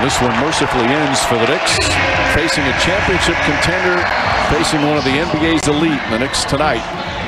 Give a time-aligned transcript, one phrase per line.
[0.00, 1.76] And this one mercifully ends for the Knicks,
[2.32, 4.00] facing a championship contender,
[4.48, 6.00] facing one of the NBA's elite.
[6.08, 6.80] The Knicks tonight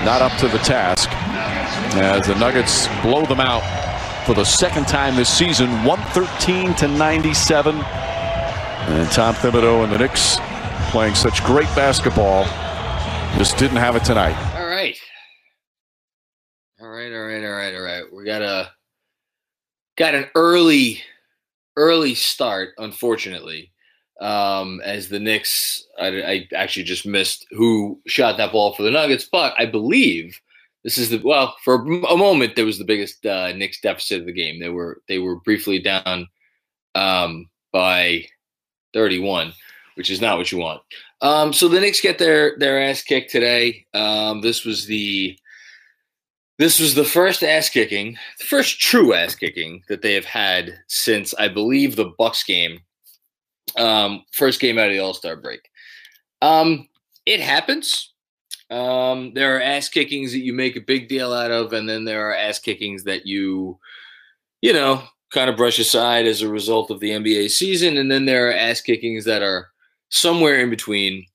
[0.06, 3.60] not up to the task as the Nuggets blow them out
[4.24, 7.74] for the second time this season, 113 to 97.
[7.76, 10.38] And Tom Thibodeau and the Knicks
[10.92, 12.44] playing such great basketball
[13.36, 14.34] just didn't have it tonight.
[14.56, 14.98] All right.
[16.80, 18.04] All right, all right, all right, all right.
[18.10, 18.70] We got a
[19.98, 21.02] got an early
[21.76, 23.70] early start, unfortunately.
[24.20, 28.90] Um, as the Knicks, I, I actually just missed who shot that ball for the
[28.90, 30.38] Nuggets, but I believe
[30.84, 34.26] this is the well for a moment there was the biggest uh, Knicks deficit of
[34.26, 34.60] the game.
[34.60, 36.28] They were they were briefly down
[36.94, 38.26] um, by
[38.92, 39.52] 31,
[39.94, 40.82] which is not what you want.
[41.20, 43.86] Um, so the Knicks get their their ass kicked today.
[43.94, 45.38] Um, this was the
[46.58, 50.78] this was the first ass kicking, the first true ass kicking that they have had
[50.86, 52.80] since I believe the Bucks game,
[53.76, 55.60] um, first game out of the All Star break.
[56.40, 56.88] Um,
[57.26, 58.12] it happens.
[58.70, 62.04] Um, there are ass kickings that you make a big deal out of, and then
[62.04, 63.78] there are ass kickings that you,
[64.60, 68.24] you know, kind of brush aside as a result of the NBA season, and then
[68.24, 69.68] there are ass kickings that are
[70.10, 71.26] somewhere in between.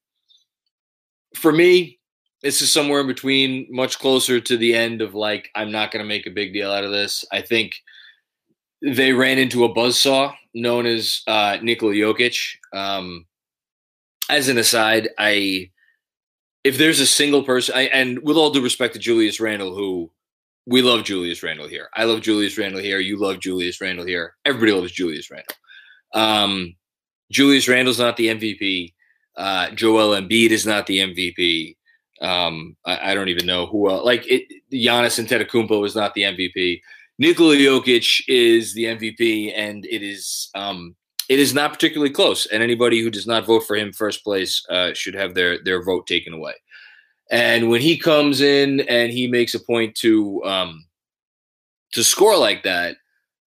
[1.35, 1.96] For me,
[2.43, 6.03] this is somewhere in between, much closer to the end of like, I'm not going
[6.03, 7.25] to make a big deal out of this.
[7.31, 7.75] I think
[8.81, 12.37] they ran into a buzzsaw known as uh, Nikola Jokic.
[12.73, 13.25] Um,
[14.29, 15.71] as an aside, I
[16.63, 20.11] if there's a single person, I, and with all due respect to Julius Randle, who
[20.65, 21.87] we love Julius Randle here.
[21.95, 22.99] I love Julius Randle here.
[22.99, 24.35] You love Julius Randle here.
[24.43, 25.55] Everybody loves Julius Randle.
[26.13, 26.75] Um,
[27.31, 28.93] Julius Randle's not the MVP.
[29.37, 31.76] Uh, Joel Embiid is not the MVP.
[32.21, 34.03] Um, I, I, don't even know who else.
[34.03, 36.81] Like it, Giannis Antetokounmpo is not the MVP.
[37.19, 40.95] Nikola Jokic is the MVP, and it is um,
[41.29, 42.45] it is not particularly close.
[42.47, 45.83] And anybody who does not vote for him first place uh, should have their their
[45.83, 46.53] vote taken away.
[47.29, 50.85] And when he comes in and he makes a point to um,
[51.93, 52.97] to score like that,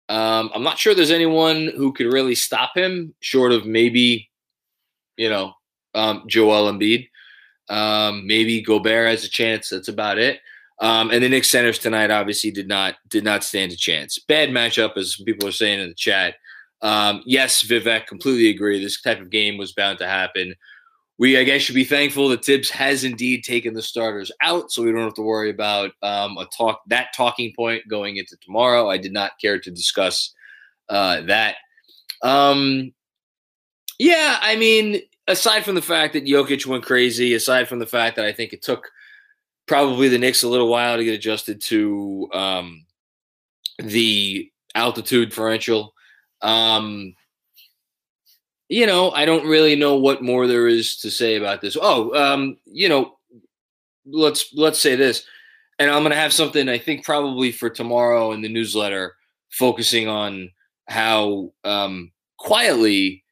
[0.09, 4.30] um, I'm not sure there's anyone who could really stop him, short of maybe,
[5.18, 5.53] you know,
[5.94, 7.09] um, Joel Embiid.
[7.69, 9.69] Um, maybe Gobert has a chance.
[9.69, 10.40] That's about it.
[10.81, 14.18] Um, and the Knicks centers tonight obviously did not did not stand a chance.
[14.18, 16.36] Bad matchup, as people are saying in the chat.
[16.81, 18.81] Um, yes, Vivek, completely agree.
[18.81, 20.56] This type of game was bound to happen.
[21.18, 24.81] We, I guess, should be thankful that Tibbs has indeed taken the starters out, so
[24.81, 28.89] we don't have to worry about um, a talk that talking point going into tomorrow.
[28.89, 30.33] I did not care to discuss
[30.88, 31.56] uh, that.
[32.24, 32.94] Um,
[34.00, 38.18] yeah, I mean, aside from the fact that Jokic went crazy, aside from the fact
[38.18, 38.92] that I think it took
[39.68, 42.86] probably the Knicks a little while to get adjusted to um,
[43.78, 45.94] the altitude differential.
[46.42, 47.16] Um,
[48.68, 51.78] you know, I don't really know what more there is to say about this.
[51.80, 53.18] Oh, um, you know,
[54.06, 55.24] let's let's say this.
[55.78, 59.16] and I'm going to have something I think probably for tomorrow in the newsletter
[59.50, 60.52] focusing on
[60.88, 63.24] how um, quietly,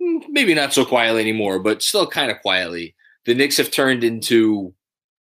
[0.00, 2.94] maybe not so quietly anymore, but still kind of quietly,
[3.26, 4.74] the Knicks have turned into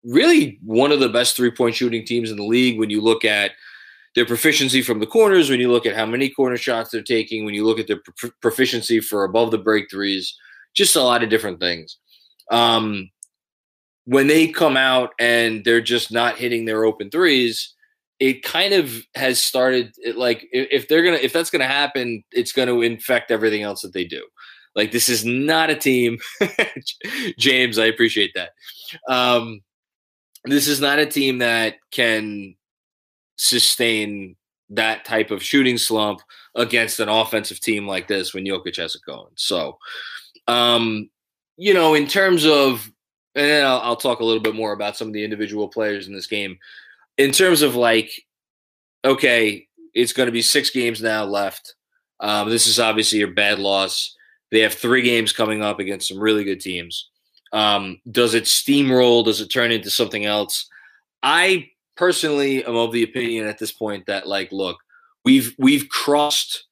[0.03, 3.25] really one of the best three point shooting teams in the league when you look
[3.25, 3.51] at
[4.15, 7.45] their proficiency from the corners, when you look at how many corner shots they're taking,
[7.45, 8.01] when you look at their
[8.41, 10.35] proficiency for above the break threes,
[10.73, 11.97] just a lot of different things.
[12.51, 13.09] Um,
[14.05, 17.75] when they come out and they're just not hitting their open threes,
[18.19, 22.79] it kind of has started like if they're gonna if that's gonna happen, it's gonna
[22.79, 24.25] infect everything else that they do.
[24.79, 26.19] Like this is not a team,
[27.37, 27.77] James.
[27.77, 28.51] I appreciate that.
[29.13, 29.59] Um,
[30.45, 32.55] this is not a team that can
[33.35, 34.37] sustain
[34.69, 36.21] that type of shooting slump
[36.55, 39.33] against an offensive team like this when Jokic has it going.
[39.35, 39.77] So,
[40.47, 41.09] um,
[41.57, 42.89] you know, in terms of
[43.35, 46.13] and I'll, I'll talk a little bit more about some of the individual players in
[46.13, 46.57] this game.
[47.17, 48.09] In terms of like,
[49.03, 51.75] okay, it's going to be six games now left.
[52.21, 54.15] Um, this is obviously your bad loss.
[54.51, 57.09] They have three games coming up against some really good teams.
[57.51, 59.25] Um, does it steamroll?
[59.25, 60.67] Does it turn into something else?
[61.23, 64.77] I personally am of the opinion at this point that like, look,
[65.25, 66.65] we've we've crossed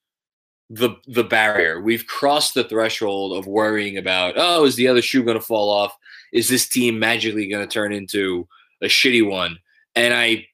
[0.69, 1.81] the the barrier.
[1.81, 5.69] We've crossed the threshold of worrying about, oh, is the other shoe going to fall
[5.69, 5.95] off?
[6.33, 8.47] Is this team magically going to turn into
[8.81, 9.57] a shitty one?
[9.95, 10.47] And I,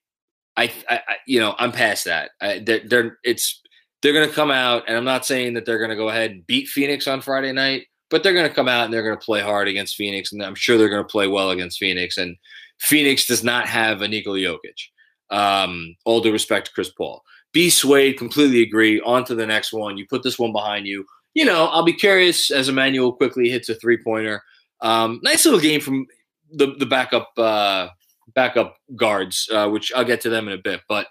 [0.56, 2.32] I, I you know, I'm past that.
[2.40, 3.62] I, they're, they're it's
[4.04, 6.32] they're going to come out, and I'm not saying that they're going to go ahead
[6.32, 9.18] and beat Phoenix on Friday night, but they're going to come out and they're going
[9.18, 12.18] to play hard against Phoenix, and I'm sure they're going to play well against Phoenix.
[12.18, 12.36] And
[12.80, 14.90] Phoenix does not have a Nikola Jokic.
[15.30, 17.24] Um, all due respect to Chris Paul.
[17.54, 19.00] Be swayed, completely agree.
[19.02, 19.98] On to the next one.
[19.98, 21.06] You put this one behind you.
[21.34, 24.44] You know, I'll be curious as Immanuel Quickley hits a three pointer.
[24.82, 26.06] Um, nice little game from
[26.52, 27.88] the the backup uh,
[28.36, 30.82] backup guards, uh, which I'll get to them in a bit.
[30.90, 31.08] But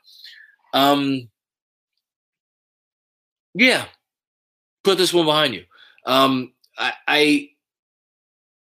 [0.74, 1.28] um,
[3.54, 3.86] yeah,
[4.84, 5.64] put this one behind you.
[6.06, 7.48] Um, I, I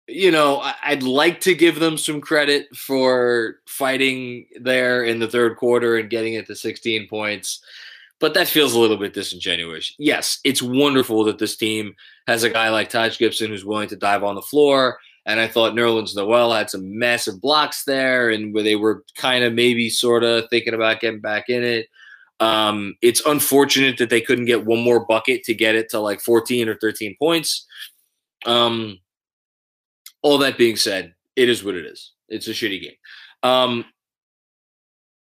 [0.10, 5.58] you know, I'd like to give them some credit for fighting there in the third
[5.58, 7.64] quarter and getting it to 16 points,
[8.20, 9.94] but that feels a little bit disingenuous.
[10.00, 11.96] Yes, it's wonderful that this team
[12.28, 15.00] has a guy like Taj Gibson who's willing to dive on the floor.
[15.26, 19.44] And I thought Nerlens Noel had some massive blocks there, and where they were kind
[19.44, 21.88] of maybe sort of thinking about getting back in it.
[22.40, 26.22] Um, it's unfortunate that they couldn't get one more bucket to get it to like
[26.22, 27.66] 14 or 13 points.
[28.46, 29.00] Um,
[30.22, 32.14] all that being said, it is what it is.
[32.30, 32.96] It's a shitty game.
[33.44, 33.86] Um,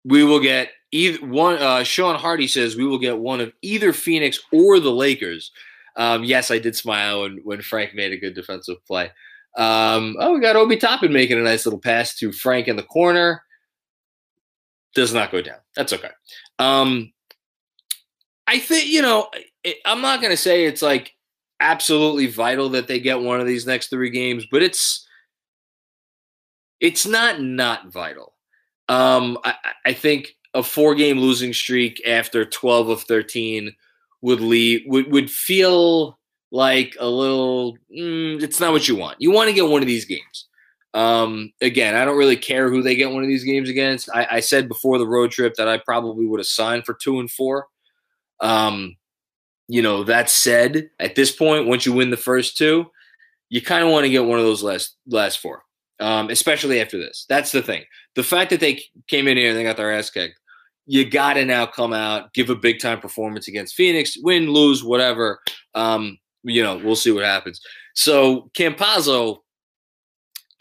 [0.05, 1.56] we will get either one.
[1.56, 5.51] Uh, Sean Hardy says we will get one of either Phoenix or the Lakers.
[5.97, 9.11] Um, yes, I did smile when, when Frank made a good defensive play.
[9.56, 12.83] Um, oh, we got Obi Toppin making a nice little pass to Frank in the
[12.83, 13.43] corner.
[14.94, 15.58] Does not go down.
[15.76, 16.11] That's okay.
[16.58, 17.12] Um,
[18.46, 19.29] I think you know.
[19.62, 21.14] It, I'm not going to say it's like
[21.61, 25.06] absolutely vital that they get one of these next three games, but it's
[26.81, 28.35] it's not not vital.
[28.88, 29.55] Um, I,
[29.87, 33.75] I think a four game losing streak after 12 of 13
[34.23, 36.19] would leave would, would feel
[36.50, 39.88] like a little mm, it's not what you want you want to get one of
[39.88, 40.46] these games
[40.94, 44.26] um, again i don't really care who they get one of these games against i,
[44.31, 47.31] I said before the road trip that i probably would have signed for two and
[47.31, 47.67] four
[48.41, 48.96] um,
[49.69, 52.91] you know, that said, at this point, once you win the first two,
[53.48, 55.63] you kind of want to get one of those last last four,
[56.01, 57.24] um, especially after this.
[57.29, 57.84] That's the thing.
[58.15, 60.39] The fact that they came in here and they got their ass kicked,
[60.86, 64.84] you got to now come out, give a big time performance against Phoenix, win, lose,
[64.84, 65.41] whatever.
[65.74, 67.60] Um, you know, we'll see what happens.
[67.94, 69.39] So Campazzo,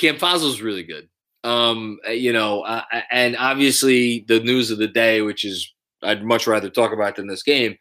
[0.03, 1.07] Campazzo's really good.
[1.43, 6.47] Um, you know, uh, and obviously the news of the day, which is I'd much
[6.47, 7.77] rather talk about than this game,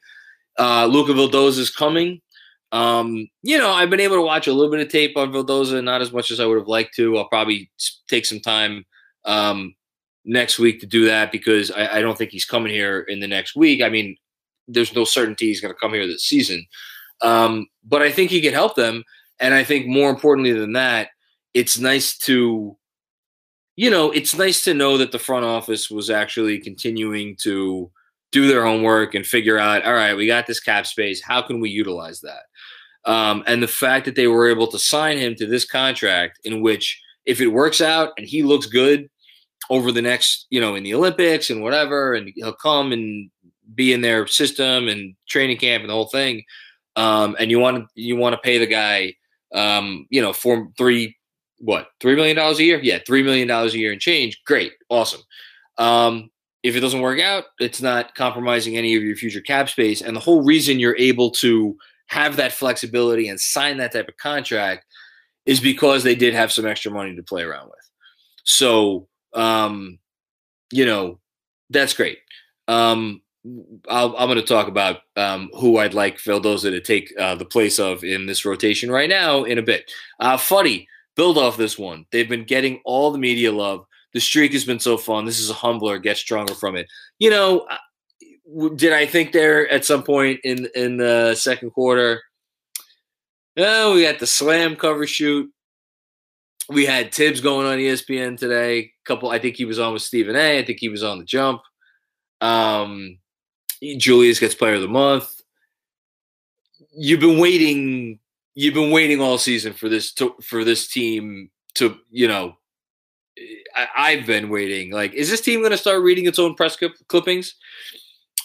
[0.59, 2.21] uh, Luca is coming.
[2.71, 5.83] Um, you know, I've been able to watch a little bit of tape on Vildoza,
[5.85, 7.19] not as much as I would have liked to.
[7.19, 7.71] I'll probably
[8.09, 8.85] take some time
[9.25, 9.75] um,
[10.25, 13.29] next week to do that because I, I, don't think he's coming here in the
[13.29, 13.83] next week.
[13.83, 14.17] I mean,
[14.67, 16.67] there's no certainty he's going to come here this season.
[17.21, 19.05] Um, but I think he can help them.
[19.39, 21.11] And I think more importantly than that,
[21.55, 22.77] it's nice to,
[23.77, 27.91] you know, it's nice to know that the front office was actually continuing to
[28.31, 31.23] do their homework and figure out, all right, we got this cap space.
[31.23, 32.43] How can we utilize that?
[33.05, 36.63] Um, and the fact that they were able to sign him to this contract, in
[36.63, 39.09] which if it works out and he looks good
[39.71, 43.31] over the next, you know, in the Olympics and whatever, and he'll come and
[43.75, 46.45] be in their system and training camp and the whole thing.
[46.97, 49.15] Um, and you want to you want to pay the guy,
[49.55, 51.17] um, you know, for three
[51.63, 52.81] what three million dollars a year?
[52.83, 54.43] Yeah, three million dollars a year and change.
[54.45, 55.23] Great, awesome.
[55.79, 56.31] Um,
[56.63, 60.01] if it doesn't work out, it's not compromising any of your future cap space.
[60.01, 61.77] And the whole reason you're able to
[62.07, 64.85] have that flexibility and sign that type of contract
[65.47, 67.91] is because they did have some extra money to play around with.
[68.45, 69.99] So, um,
[70.71, 71.19] you know,
[71.71, 72.19] that's great.
[72.69, 73.23] Um,
[73.89, 77.45] i am going to talk about um, who I'd like Vildoza to take uh, the
[77.45, 79.91] place of in this rotation right now in a bit.
[80.21, 82.07] Uh, Fuddy, build off this one.
[82.11, 83.85] They've been getting all the media love.
[84.13, 85.25] The streak has been so fun.
[85.25, 85.99] This is a humbler.
[85.99, 86.87] Get stronger from it.
[87.19, 87.67] You know,
[88.77, 92.23] did I think there at some point in in the second quarter?
[93.57, 95.51] Oh, we got the slam cover shoot.
[96.69, 98.93] We had Tibbs going on ESPN today.
[99.05, 100.59] Couple, I think he was on with Stephen A.
[100.59, 101.61] I think he was on the jump.
[102.41, 103.19] Um,
[103.97, 105.41] Julius gets Player of the Month.
[106.93, 108.19] You've been waiting.
[108.55, 112.57] You've been waiting all season for this to, for this team to you know.
[113.75, 114.93] I, have been waiting.
[114.93, 116.77] Like, is this team going to start reading its own press
[117.09, 117.55] clippings?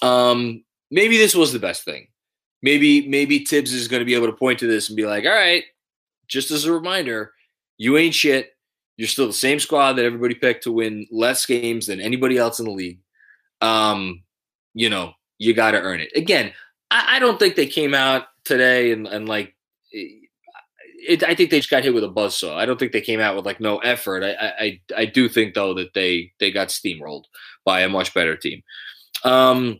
[0.02, 2.08] Um, maybe this was the best thing.
[2.62, 5.26] Maybe maybe Tibbs is going to be able to point to this and be like,
[5.26, 5.66] all right,
[6.28, 7.34] just as a reminder,
[7.78, 8.54] you ain't shit.
[8.98, 12.60] You're still the same squad that everybody picked to win less games than anybody else
[12.60, 13.00] in the league.
[13.62, 14.24] Um,
[14.74, 16.12] you know, you got to earn it.
[16.16, 16.52] Again,
[16.90, 19.56] I, I, don't think they came out today and, and like,
[19.92, 22.56] it, I think they just got hit with a buzzsaw.
[22.56, 24.24] I don't think they came out with like no effort.
[24.24, 27.26] I, I, I do think though that they, they got steamrolled
[27.66, 28.64] by a much better team.
[29.24, 29.80] Um,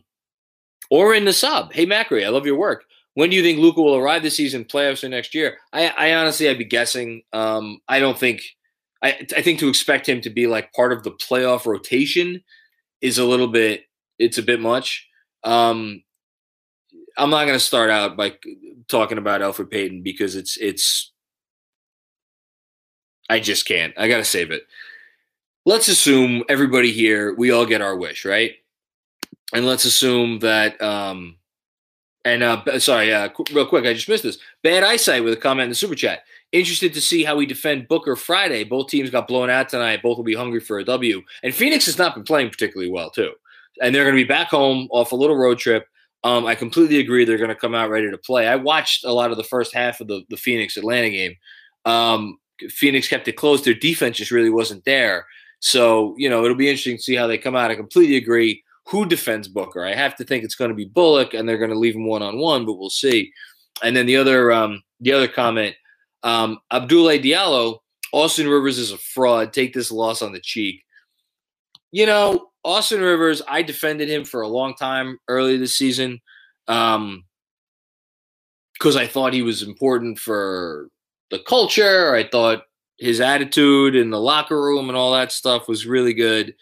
[0.90, 1.72] or in the sub.
[1.72, 2.84] Hey, Macri, I love your work.
[3.14, 5.58] When do you think Luca will arrive this season, playoffs or next year?
[5.72, 7.22] I, I honestly, I'd be guessing.
[7.32, 8.42] Um, I don't think.
[9.02, 12.42] I, I think to expect him to be like part of the playoff rotation
[13.00, 13.84] is a little bit.
[14.18, 15.08] It's a bit much.
[15.44, 16.02] Um,
[17.18, 18.34] I'm not going to start out by
[18.88, 21.12] talking about Elfrid Payton because it's it's.
[23.28, 23.92] I just can't.
[23.98, 24.62] I got to save it.
[25.66, 28.52] Let's assume everybody here, we all get our wish, right?
[29.52, 30.80] And let's assume that.
[30.80, 31.36] Um,
[32.24, 34.38] and uh, sorry, uh, real quick, I just missed this.
[34.62, 36.20] Bad eyesight with a comment in the super chat.
[36.52, 38.64] Interested to see how we defend Booker Friday.
[38.64, 40.02] Both teams got blown out tonight.
[40.02, 41.22] Both will be hungry for a W.
[41.42, 43.32] And Phoenix has not been playing particularly well too
[43.80, 45.86] and they're going to be back home off a little road trip.
[46.24, 47.24] Um, I completely agree.
[47.24, 48.48] They're going to come out ready to play.
[48.48, 51.34] I watched a lot of the first half of the, the Phoenix Atlanta game.
[51.84, 53.62] Um, Phoenix kept it close.
[53.62, 55.26] Their defense just really wasn't there.
[55.60, 57.70] So, you know, it'll be interesting to see how they come out.
[57.70, 58.62] I completely agree.
[58.88, 59.84] Who defends Booker?
[59.84, 62.06] I have to think it's going to be Bullock, and they're going to leave him
[62.06, 63.32] one on one, but we'll see.
[63.82, 65.76] And then the other, um, the other comment,
[66.22, 67.78] um, Abdoulaye Diallo,
[68.12, 69.52] Austin Rivers is a fraud.
[69.52, 70.82] Take this loss on the cheek.
[71.92, 76.20] You know, Austin Rivers, I defended him for a long time early this season
[76.66, 77.24] um,
[78.74, 80.88] because I thought he was important for
[81.30, 82.14] the culture.
[82.14, 82.64] I thought
[82.98, 86.54] his attitude in the locker room and all that stuff was really good.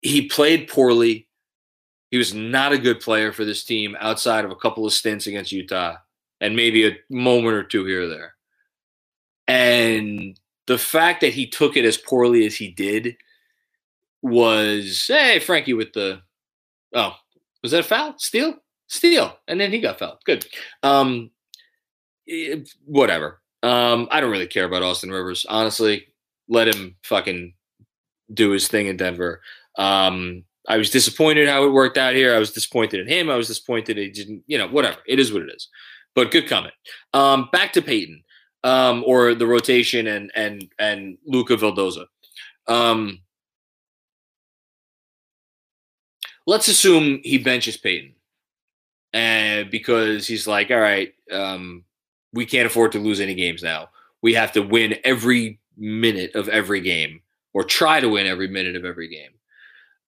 [0.00, 1.28] He played poorly.
[2.10, 5.26] He was not a good player for this team outside of a couple of stints
[5.26, 5.96] against Utah
[6.40, 8.34] and maybe a moment or two here or there.
[9.46, 13.16] And the fact that he took it as poorly as he did–
[14.22, 16.20] was hey Frankie with the
[16.94, 17.14] oh
[17.62, 18.14] was that a foul?
[18.18, 18.54] Steal?
[18.86, 19.36] Steal.
[19.46, 20.18] And then he got fouled.
[20.24, 20.46] Good.
[20.82, 21.30] Um
[22.26, 23.40] it, whatever.
[23.62, 25.46] Um I don't really care about Austin Rivers.
[25.48, 26.06] Honestly
[26.48, 27.54] let him fucking
[28.32, 29.40] do his thing in Denver.
[29.78, 32.34] Um I was disappointed how it worked out here.
[32.34, 33.30] I was disappointed in him.
[33.30, 34.98] I was disappointed he didn't you know whatever.
[35.06, 35.68] It is what it is.
[36.14, 36.74] But good comment.
[37.14, 38.22] Um back to Payton
[38.64, 42.06] um or the rotation and and and Luca Vildoza.
[42.66, 43.20] Um
[46.46, 48.14] let's assume he benches Payton,
[49.12, 51.84] and because he's like, all right, um,
[52.32, 53.88] we can't afford to lose any games now.
[54.22, 57.20] We have to win every minute of every game,
[57.54, 59.30] or try to win every minute of every game.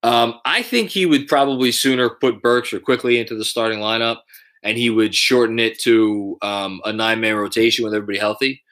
[0.03, 4.19] Um, I think he would probably sooner put Burks or Quickley into the starting lineup,
[4.63, 8.63] and he would shorten it to um, a nine-man rotation with everybody healthy.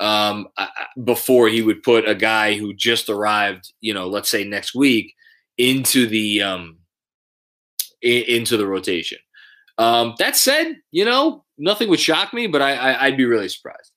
[0.00, 0.48] Um,
[1.04, 5.14] before he would put a guy who just arrived, you know, let's say next week,
[5.58, 6.78] into the um,
[8.02, 9.18] in, into the rotation.
[9.78, 13.90] Um, that said, you know, nothing would shock me, but I, would be really surprised.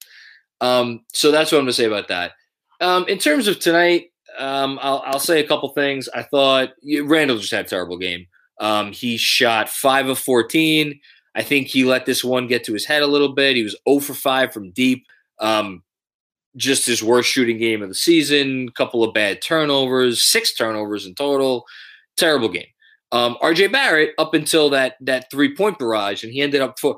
[0.62, 2.31] Um, so that's what I'm going to say about that.
[2.81, 6.09] Um, in terms of tonight, um, I'll, I'll, say a couple things.
[6.13, 6.71] I thought
[7.03, 8.27] Randle just had a terrible game.
[8.59, 11.00] Um, he shot five of 14.
[11.35, 13.55] I think he let this one get to his head a little bit.
[13.55, 15.05] He was 0 for 5 from deep.
[15.39, 15.83] Um,
[16.55, 18.69] just his worst shooting game of the season.
[18.69, 21.65] Couple of bad turnovers, six turnovers in total.
[22.17, 22.67] Terrible game.
[23.15, 26.98] Um, RJ Barrett up until that that three point barrage, and he ended up for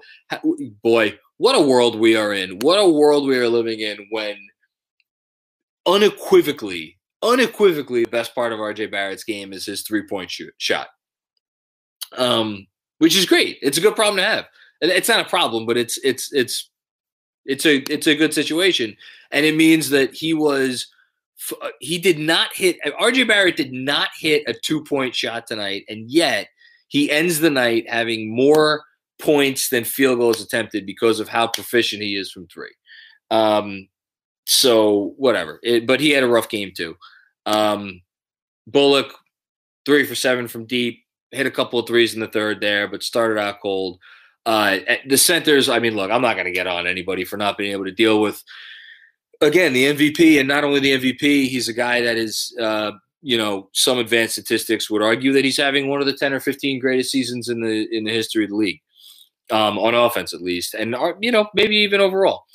[0.82, 2.58] boy, what a world we are in!
[2.62, 4.36] What a world we are living in when
[5.86, 10.88] unequivocally unequivocally the best part of RJ Barrett's game is his three point shoot shot.
[12.18, 12.66] Um,
[12.98, 13.60] which is great.
[13.62, 14.46] It's a good problem to have.
[14.82, 16.72] It's not a problem, but it's it's it's
[17.46, 18.98] it's a it's a good situation,
[19.32, 20.88] and it means that he was
[21.80, 26.10] he did not hit RJ Barrett did not hit a two point shot tonight, and
[26.10, 26.48] yet
[26.88, 28.84] he ends the night having more
[29.20, 32.74] points than field goals attempted because of how proficient he is from three.
[33.30, 33.88] Um,
[34.46, 36.96] so whatever, it, but he had a rough game too.
[37.46, 38.02] Um,
[38.66, 39.14] Bullock
[39.86, 43.04] three for seven from deep, hit a couple of threes in the third there, but
[43.04, 44.00] started out cold.
[44.46, 47.58] Uh, the centers, I mean, look, I'm not going to get on anybody for not
[47.58, 48.42] being able to deal with,
[49.42, 50.40] again, the MVP.
[50.40, 52.92] And not only the MVP, he's a guy that is, uh,
[53.22, 56.40] you know, some advanced statistics would argue that he's having one of the 10 or
[56.40, 58.82] 15 greatest seasons in the in the history of the league,
[59.52, 60.74] um, on offense at least.
[60.74, 62.46] And, uh, you know, maybe even overall.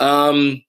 [0.00, 0.62] Um,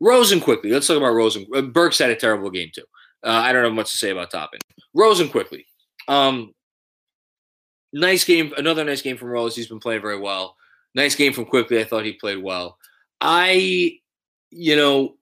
[0.00, 0.70] Rose and Quickley.
[0.70, 1.46] Let's talk about Rosen.
[1.54, 2.84] Uh, Burks had a terrible game, too.
[3.22, 4.60] Uh, I don't have much to say about Toppin.
[4.92, 5.66] Rose and Quickley.
[6.08, 6.52] Um,
[7.92, 8.52] nice game.
[8.56, 9.56] Another nice game from Rose.
[9.56, 10.56] He's been playing very well.
[10.94, 11.80] Nice game from Quickley.
[11.80, 12.78] I thought he played well.
[13.20, 13.98] I,
[14.54, 15.14] you know,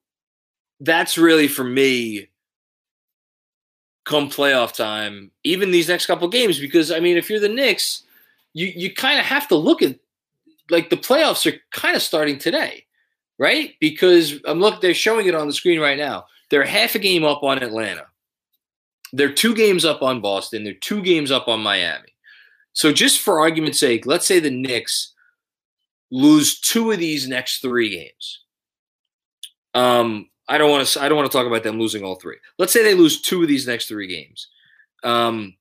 [0.81, 2.29] that's really for me.
[4.05, 8.03] Come playoff time, even these next couple games, because I mean, if you're the Knicks,
[8.53, 9.97] you you kind of have to look at
[10.71, 12.85] like the playoffs are kind of starting today,
[13.39, 13.75] right?
[13.81, 16.27] Because I'm look, they're showing it on the screen right now.
[16.51, 18.07] They're half a game up on Atlanta.
[19.12, 20.65] They're two games up on Boston.
[20.65, 22.09] They're two games up on Miami.
[22.73, 25.12] So, just for argument's sake, let's say the Knicks
[26.11, 28.41] lose two of these next three games.
[29.75, 31.02] Um, I don't want to.
[31.02, 32.37] I don't want to talk about them losing all three.
[32.59, 34.49] Let's say they lose two of these next three games,
[35.02, 35.57] um,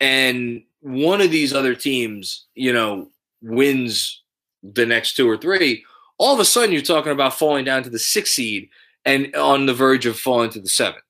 [0.00, 3.10] and one of these other teams, you know,
[3.42, 4.22] wins
[4.62, 5.84] the next two or three.
[6.18, 8.70] All of a sudden, you're talking about falling down to the sixth seed
[9.04, 11.02] and on the verge of falling to the seventh.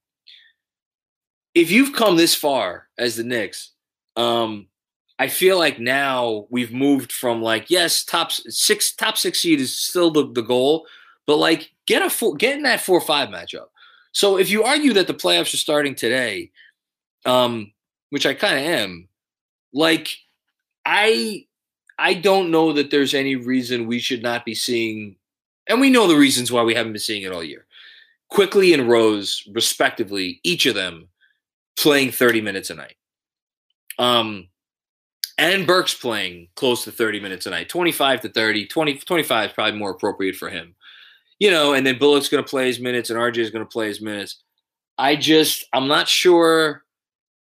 [1.55, 3.73] If you've come this far as the Knicks,
[4.17, 4.67] um,
[5.19, 9.77] I feel like now we've moved from like yes, top six top six seed is
[9.77, 10.87] still the, the goal,
[11.27, 13.69] but like get a four, get in that four five matchup.
[14.13, 16.51] So if you argue that the playoffs are starting today,
[17.25, 17.73] um,
[18.11, 19.09] which I kind of am,
[19.73, 20.17] like
[20.85, 21.47] I
[21.99, 25.17] I don't know that there's any reason we should not be seeing,
[25.69, 27.67] and we know the reasons why we haven't been seeing it all year.
[28.29, 31.09] Quickley and Rose, respectively, each of them
[31.77, 32.97] playing 30 minutes a night.
[33.99, 34.49] Um,
[35.39, 39.55] and Burks playing close to 30 minutes a night, 25 to 30, 20, 25 is
[39.55, 40.75] probably more appropriate for him.
[41.39, 43.71] You know, and then Bullock's going to play his minutes and RJ is going to
[43.71, 44.43] play his minutes.
[44.99, 46.83] I just, I'm not sure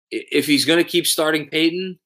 [0.10, 2.00] if he's going to keep starting Payton.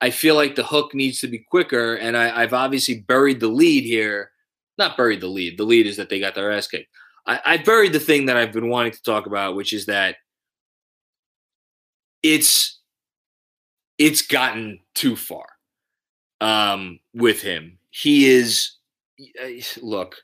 [0.00, 1.94] I feel like the hook needs to be quicker.
[1.94, 4.30] And I, have obviously buried the lead here.
[4.78, 5.58] Not buried the lead.
[5.58, 6.88] The lead is that they got their ass kicked.
[7.26, 10.16] I, I buried the thing that I've been wanting to talk about, which is that
[12.22, 12.80] it's
[13.98, 15.46] it's gotten too far
[16.40, 17.78] um, with him.
[17.90, 18.72] He is,
[19.20, 19.48] uh,
[19.80, 20.16] look,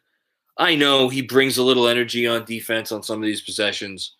[0.60, 4.14] I know he brings a little energy on defense on some of these possessions.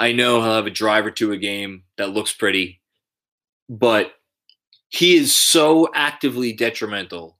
[0.00, 2.80] I know he'll have a drive or two a game that looks pretty,
[3.68, 4.12] but
[4.88, 7.38] he is so actively detrimental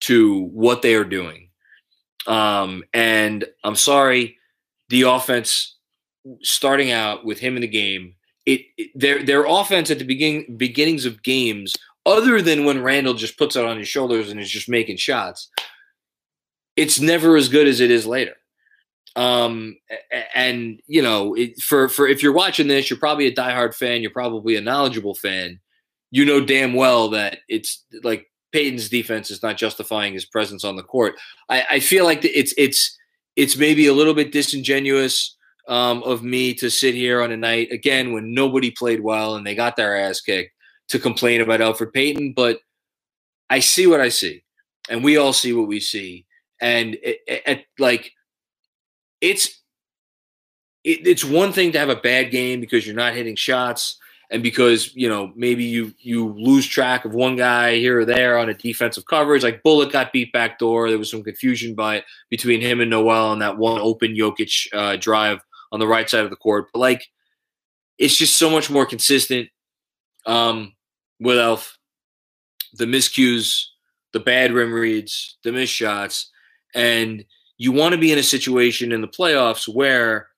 [0.00, 1.50] to what they are doing.
[2.26, 4.36] Um, and I'm sorry,
[4.88, 5.76] the offense
[6.42, 10.56] starting out with him in the game it, it, their their offense at the beginning
[10.56, 14.50] beginnings of games, other than when Randle just puts it on his shoulders and is
[14.50, 15.48] just making shots,
[16.76, 18.34] it's never as good as it is later.
[19.16, 19.76] Um,
[20.34, 24.02] and you know, it, for for if you're watching this, you're probably a diehard fan.
[24.02, 25.60] You're probably a knowledgeable fan.
[26.10, 30.76] You know damn well that it's like Payton's defense is not justifying his presence on
[30.76, 31.14] the court.
[31.48, 32.96] I, I feel like it's it's
[33.36, 35.36] it's maybe a little bit disingenuous
[35.68, 39.46] um, of me to sit here on a night again when nobody played well and
[39.46, 40.52] they got their ass kicked
[40.88, 42.58] to complain about Elfrid Payton, but
[43.50, 44.44] I see what I see,
[44.88, 46.26] and we all see what we see,
[46.64, 46.96] and
[47.78, 48.12] like
[49.20, 49.60] it's
[50.82, 53.98] it, it's one thing to have a bad game because you're not hitting shots
[54.30, 58.38] and because you know maybe you you lose track of one guy here or there
[58.38, 62.02] on a defensive coverage like Bullock got beat back door there was some confusion by
[62.30, 65.40] between him and Noel on that one open Jokic uh, drive
[65.74, 66.68] on the right side of the court.
[66.72, 67.04] But like,
[67.98, 69.48] it's just so much more consistent
[70.24, 70.72] um,
[71.20, 71.76] with Elf.
[72.74, 73.64] The miscues,
[74.12, 76.30] the bad rim reads, the missed shots,
[76.74, 77.24] and
[77.56, 80.28] you want to be in a situation in the playoffs where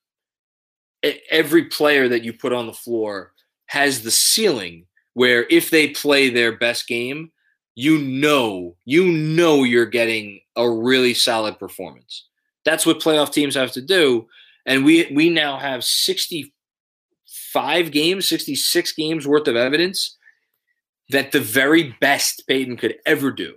[1.30, 3.32] every player that you put on the floor
[3.66, 7.30] has the ceiling where if they play their best game,
[7.74, 12.26] you know, you know you're getting a really solid performance.
[12.64, 14.26] That's what playoff teams have to do.
[14.66, 20.16] and we we now have 65 games, 66 games worth of evidence
[21.10, 23.54] that the very best Payton could ever do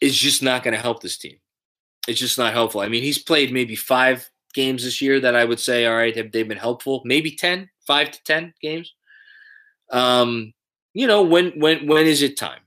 [0.00, 1.38] is just not going to help this team.
[2.06, 2.80] It's just not helpful.
[2.80, 6.16] I mean, he's played maybe five games this year that I would say, all right,
[6.16, 7.02] have they been helpful?
[7.04, 8.94] Maybe 10, five to 10 games.
[9.90, 10.54] Um,
[10.94, 12.60] you know, when when when is it time?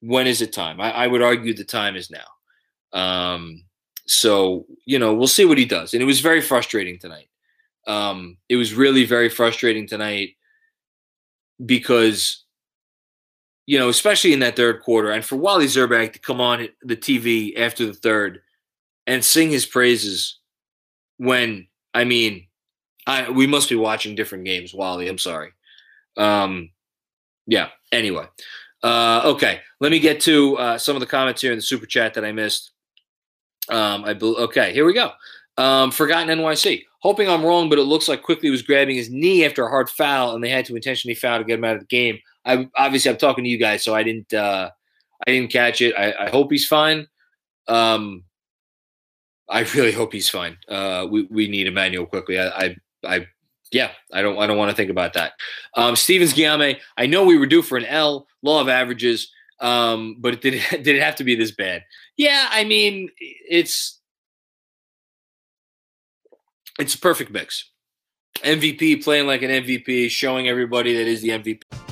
[0.00, 0.80] When is it time?
[0.80, 2.98] I, I would argue the time is now.
[2.98, 3.64] Um,
[4.06, 5.94] so you know, we'll see what he does.
[5.94, 7.28] And it was very frustrating tonight.
[7.86, 10.36] Um, it was really very frustrating tonight
[11.64, 12.41] because
[13.72, 16.94] you know, especially in that third quarter, and for Wally Szczerbiak to come on the
[16.94, 18.42] TV after the third
[19.06, 20.40] and sing his praises
[21.16, 22.48] when I mean,
[23.06, 25.08] I we must be watching different games, Wally.
[25.08, 25.52] I'm sorry.
[26.18, 26.68] Um,
[27.46, 27.68] yeah.
[27.92, 28.26] Anyway,
[28.82, 29.60] uh, okay.
[29.80, 32.26] Let me get to uh, some of the comments here in the super chat that
[32.26, 32.72] I missed.
[33.70, 34.74] Um, I be- okay.
[34.74, 35.12] Here we go.
[35.56, 36.84] Um, Forgotten NYC.
[36.98, 39.88] Hoping I'm wrong, but it looks like Quickley was grabbing his knee after a hard
[39.88, 42.18] foul, and they had to intentionally foul to get him out of the game.
[42.44, 44.70] I obviously I'm talking to you guys, so I didn't uh,
[45.26, 45.94] I didn't catch it.
[45.96, 47.06] I, I hope he's fine.
[47.68, 48.24] Um,
[49.48, 50.56] I really hope he's fine.
[50.68, 52.38] Uh, we we need Immanuel Quickley.
[52.38, 53.26] I, I, I
[53.70, 55.32] yeah, I don't I don't want to think about that.
[55.76, 60.16] Um, Stevens Guillaume, I know we were due for an L, law of averages, um,
[60.18, 61.84] but did it, did it have to be this bad?
[62.16, 64.00] Yeah, I mean it's
[66.78, 67.70] it's a perfect mix.
[68.38, 71.91] MVP playing like an MVP, showing everybody that is the MVP.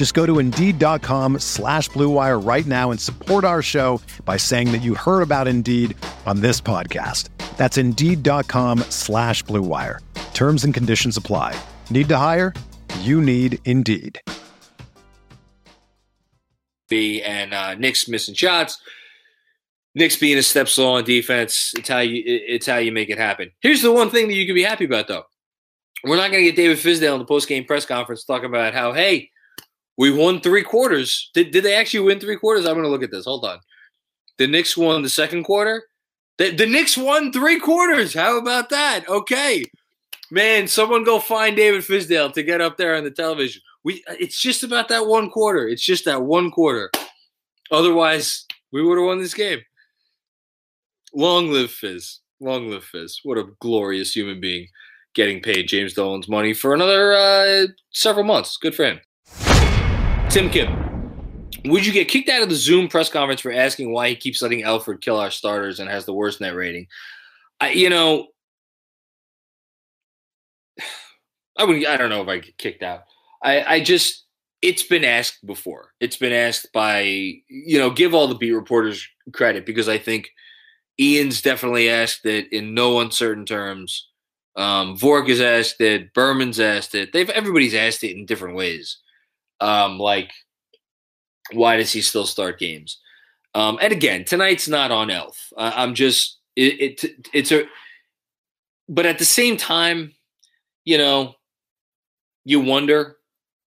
[0.00, 4.78] Just go to Indeed.com slash BlueWire right now and support our show by saying that
[4.78, 7.28] you heard about Indeed on this podcast.
[7.58, 9.98] That's Indeed.com slash BlueWire.
[10.32, 11.54] Terms and conditions apply.
[11.90, 12.54] Need to hire?
[13.00, 14.22] You need Indeed.
[16.90, 18.82] And uh, Knicks missing shots.
[19.94, 21.74] Knicks being a step slow on defense.
[21.76, 23.50] It's how you it's how you make it happen.
[23.60, 25.24] Here's the one thing that you can be happy about though.
[26.04, 28.72] We're not going to get David Fizdale in the post game press conference talking about
[28.72, 29.28] how hey
[30.00, 31.30] we won three quarters.
[31.34, 32.64] Did, did they actually win three quarters?
[32.64, 33.26] I'm going to look at this.
[33.26, 33.60] Hold on.
[34.38, 35.84] The Knicks won the second quarter.
[36.38, 38.14] The, the Knicks won three quarters.
[38.14, 39.06] How about that?
[39.06, 39.62] Okay.
[40.30, 43.60] Man, someone go find David Fizdale to get up there on the television.
[43.84, 45.68] We it's just about that one quarter.
[45.68, 46.90] It's just that one quarter.
[47.70, 49.60] Otherwise, we would have won this game.
[51.12, 52.20] Long live Fizz.
[52.40, 53.20] Long live Fizz.
[53.22, 54.66] What a glorious human being
[55.14, 58.56] getting paid James Dolan's money for another uh, several months.
[58.56, 59.00] Good for him.
[60.30, 64.10] Tim Kim, would you get kicked out of the Zoom press conference for asking why
[64.10, 66.86] he keeps letting Elfrid kill our starters and has the worst net rating?
[67.60, 68.28] I, you know,
[71.58, 71.84] I would.
[71.84, 73.02] I don't know if I get kicked out.
[73.42, 74.24] I, I just.
[74.62, 75.94] It's been asked before.
[75.98, 77.90] It's been asked by you know.
[77.90, 80.30] Give all the beat reporters credit because I think
[81.00, 84.08] Ian's definitely asked it in no uncertain terms.
[84.54, 86.14] Um, Vork has asked it.
[86.14, 87.12] Berman's asked it.
[87.12, 88.98] They've everybody's asked it in different ways.
[89.60, 90.30] Um, like,
[91.52, 92.98] why does he still start games?
[93.54, 95.52] Um, and again, tonight's not on Elf.
[95.56, 97.28] I'm just it, it.
[97.32, 97.64] It's a.
[98.88, 100.12] But at the same time,
[100.84, 101.34] you know,
[102.44, 103.16] you wonder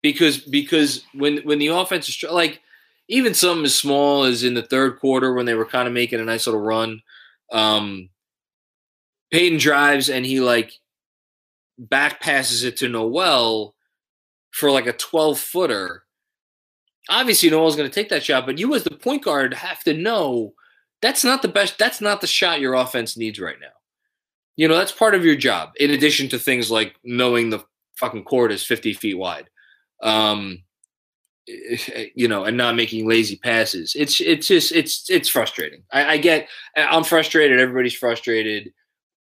[0.02, 2.62] because because when when the offense is like
[3.08, 6.20] even something as small as in the third quarter when they were kind of making
[6.20, 7.02] a nice little run,
[7.52, 8.10] um,
[9.32, 10.74] Payton drives and he like
[11.78, 13.76] back passes it to Noel
[14.54, 16.04] for like a 12 footer.
[17.10, 19.94] Obviously, Noel's going to take that shot, but you as the point guard have to
[19.94, 20.54] know
[21.02, 21.78] that's not the best.
[21.78, 23.68] That's not the shot your offense needs right now.
[24.56, 27.66] You know, that's part of your job, in addition to things like knowing the
[27.98, 29.50] fucking court is 50 feet wide.
[30.02, 30.64] Um,
[32.16, 33.96] you know, and not making lazy passes.
[33.98, 35.84] It's it's just it's it's frustrating.
[35.92, 37.60] I, I get I'm frustrated.
[37.60, 38.72] Everybody's frustrated.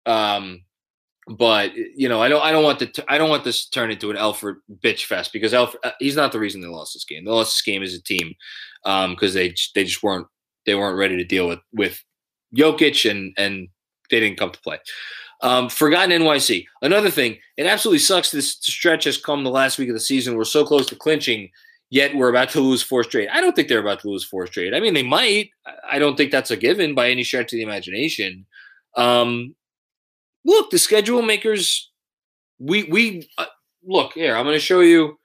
[0.05, 0.65] Um,
[1.31, 3.91] but you know, I don't I don't want to I don't want this to turn
[3.91, 7.05] into an Elfrid bitch fest because Elf uh, he's not the reason they lost this
[7.05, 7.25] game.
[7.25, 8.35] They lost this game as a team
[8.83, 10.27] because um, they they just weren't
[10.67, 12.03] they weren't ready to deal with with
[12.55, 13.69] Jokic and and
[14.11, 14.79] they didn't come to play.
[15.43, 16.67] Um, forgotten NYC.
[16.83, 18.31] Another thing, it absolutely sucks.
[18.31, 20.37] This stretch has come the last week of the season.
[20.37, 21.49] We're so close to clinching,
[21.89, 23.31] yet we're about to lose four straight.
[23.33, 24.75] I don't think they're about to lose four straight.
[24.75, 25.51] I mean, they might.
[25.89, 28.45] I don't think that's a given by any stretch of the imagination.
[28.97, 29.55] Um,
[30.45, 31.91] look, the schedule makers.
[32.59, 33.47] We we uh,
[33.85, 34.37] look here.
[34.37, 35.19] I'm going to show you.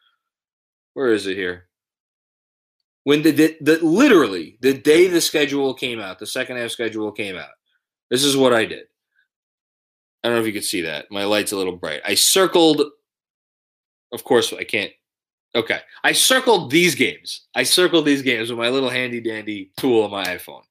[0.93, 1.67] Where is it here?
[3.03, 7.11] When the, the the literally the day the schedule came out, the second half schedule
[7.11, 7.49] came out.
[8.09, 8.85] This is what I did.
[10.23, 11.11] I don't know if you could see that.
[11.11, 12.01] My light's a little bright.
[12.03, 12.81] I circled,
[14.11, 14.91] of course, I can't.
[15.53, 15.79] Okay.
[16.03, 17.45] I circled these games.
[17.53, 20.63] I circled these games with my little handy dandy tool on my iPhone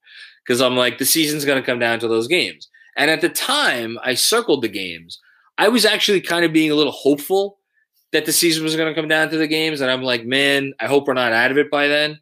[0.45, 2.69] because I'm like, the season's going to come down to those games.
[2.97, 5.19] And at the time I circled the games,
[5.59, 7.59] I was actually kind of being a little hopeful
[8.13, 9.81] that the season was going to come down to the games.
[9.81, 12.21] And I'm like, man, I hope we're not out of it by then.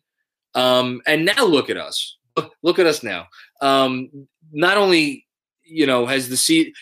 [0.55, 2.17] Um, and now look at us.
[2.63, 3.27] Look at us now.
[3.61, 4.09] Um,
[4.53, 5.27] not only
[5.73, 6.73] you know, has the seed.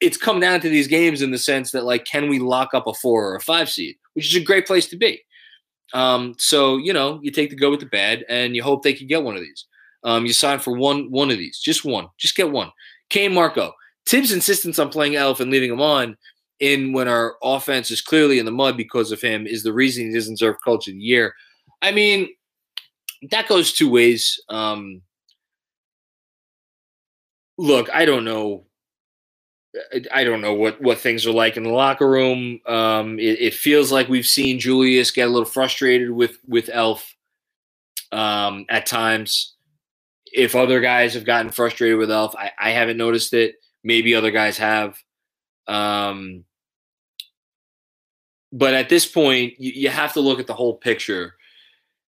[0.00, 2.86] It's come down to these games in the sense that like, can we lock up
[2.86, 5.22] a four or a five seed, which is a great place to be.
[5.92, 8.92] Um, so you know, you take the good with the bad, and you hope they
[8.92, 9.66] can get one of these.
[10.04, 12.70] Um, you sign for one one of these, just one, just get one.
[13.10, 13.74] Kane Marco,
[14.06, 16.16] Tibbs' insistence on playing Elf and leaving him on
[16.60, 20.06] in when our offense is clearly in the mud because of him is the reason
[20.06, 21.34] he doesn't deserve coach of the year.
[21.82, 22.28] I mean,
[23.30, 24.40] that goes two ways.
[24.48, 25.02] Um,
[27.58, 28.64] look, I don't know.
[30.12, 32.58] I don't know what, what things are like in the locker room.
[32.66, 37.14] Um, it, it, feels like we've seen Julius get a little frustrated with with Elf
[38.10, 39.54] um, at times.
[40.32, 43.56] If other guys have gotten frustrated with Elf, I, I haven't noticed it.
[43.82, 44.98] Maybe other guys have.
[45.66, 46.44] Um,
[48.52, 51.34] but at this point, you, you have to look at the whole picture.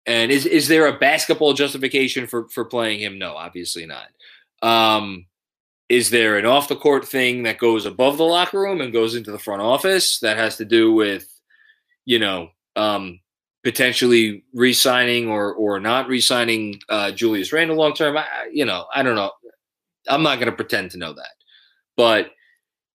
[0.05, 3.19] And is is there a basketball justification for for playing him?
[3.19, 4.07] No, obviously not.
[4.61, 5.25] Um,
[5.89, 9.15] is there an off the court thing that goes above the locker room and goes
[9.15, 11.27] into the front office that has to do with,
[12.05, 13.19] you know, um,
[13.69, 18.17] potentially re-signing or or not re-signing uh, Julius Randle long term?
[18.17, 19.31] I, you know, I don't know.
[20.07, 21.35] I'm not going to pretend to know that,
[21.95, 22.31] but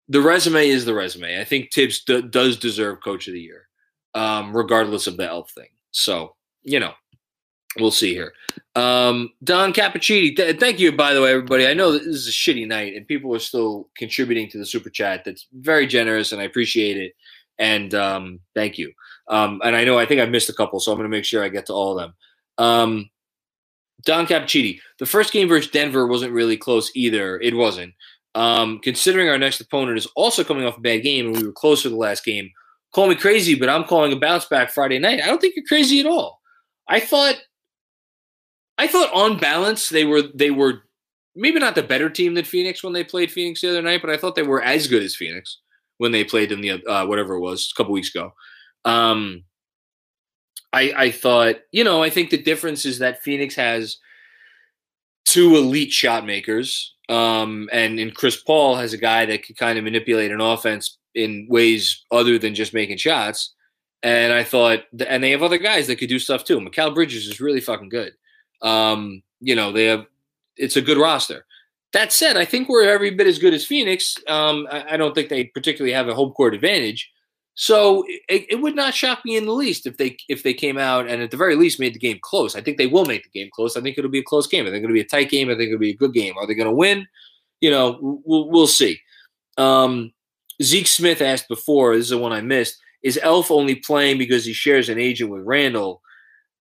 [0.08, 1.40] the resume is the resume.
[1.40, 3.68] I think Tibbs d- does deserve Coach of the Year,
[4.14, 5.68] um, regardless of the elf thing.
[5.92, 6.34] So
[6.64, 6.92] you know,
[7.78, 8.32] we'll see here.
[8.74, 11.66] Um, Don Cappuccini, th- thank you, by the way, everybody.
[11.66, 14.90] I know this is a shitty night and people are still contributing to the super
[14.90, 15.24] chat.
[15.24, 17.12] That's very generous and I appreciate it.
[17.58, 18.92] And um, thank you.
[19.28, 21.24] Um, and I know I think I missed a couple, so I'm going to make
[21.24, 22.14] sure I get to all of them.
[22.58, 23.10] Um,
[24.04, 27.40] Don Cappuccini, the first game versus Denver wasn't really close either.
[27.40, 27.94] It wasn't.
[28.34, 31.52] Um, considering our next opponent is also coming off a bad game and we were
[31.52, 32.50] closer the last game,
[32.92, 35.22] call me crazy, but I'm calling a bounce back Friday night.
[35.22, 36.40] I don't think you're crazy at all.
[36.88, 37.36] I thought
[38.76, 40.82] I thought on balance they were they were
[41.36, 44.10] maybe not the better team than Phoenix when they played Phoenix the other night, but
[44.10, 45.60] I thought they were as good as Phoenix
[45.98, 48.32] when they played in the uh, whatever it was a couple weeks ago.
[48.84, 49.44] Um,
[50.72, 53.98] I I thought you know I think the difference is that Phoenix has
[55.24, 59.78] two elite shot makers, um, and in Chris Paul has a guy that can kind
[59.78, 63.54] of manipulate an offense in ways other than just making shots.
[64.02, 66.60] And I thought, and they have other guys that could do stuff too.
[66.60, 68.12] Mikal Bridges is really fucking good.
[68.60, 70.06] Um, you know, they have
[70.56, 71.46] it's a good roster.
[71.92, 74.16] That said, I think we're every bit as good as Phoenix.
[74.28, 77.10] Um, I, I, don't think they particularly have a home court advantage.
[77.56, 80.76] So it, it, would not shock me in the least if they if they came
[80.76, 82.56] out and at the very least made the game close.
[82.56, 83.76] I think they will make the game close.
[83.76, 84.66] I think it'll be a close game.
[84.66, 85.48] I think it'll be a tight game.
[85.48, 86.34] I think it'll be a good game.
[86.36, 87.06] Are they going to win?
[87.60, 89.00] You know, we'll, we'll see.
[89.56, 90.12] Um,
[90.62, 91.94] Zeke Smith asked before.
[91.94, 92.76] This is the one I missed.
[93.02, 96.00] Is Elf only playing because he shares an agent with Randle?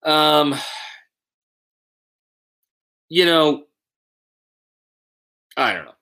[0.04, 0.54] Um,
[3.08, 3.64] you know,
[5.56, 5.94] I don't know.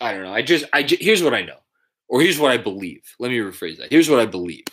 [0.00, 0.32] I don't know.
[0.32, 1.58] I just, I just, here's what I know,
[2.08, 3.02] or here's what I believe.
[3.18, 3.90] Let me rephrase that.
[3.90, 4.64] Here's what I believe.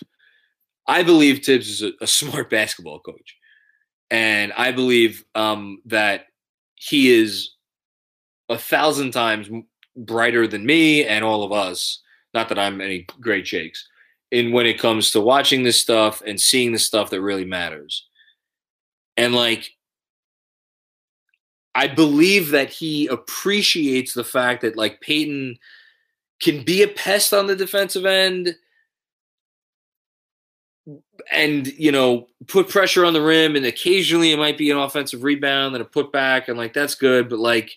[0.87, 3.35] I believe Tibbs is a, a smart basketball coach,
[4.11, 6.25] and I believe um, that
[6.75, 7.51] he is
[8.49, 9.49] a thousand times
[9.95, 12.01] brighter than me and all of us.
[12.33, 13.87] Not that I'm any great shakes.
[14.31, 18.07] In when it comes to watching this stuff and seeing the stuff that really matters,
[19.15, 19.69] and like
[21.75, 25.57] I believe that he appreciates the fact that like Payton
[26.43, 28.55] can be a pest on the defensive end
[31.31, 35.23] and you know put pressure on the rim and occasionally it might be an offensive
[35.23, 37.71] rebound and a putback and like that's good but like